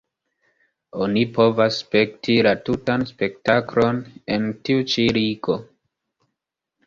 [1.07, 3.99] Oni povas spekti la tutan spektaklon
[4.37, 5.59] en tiu ĉi ligo.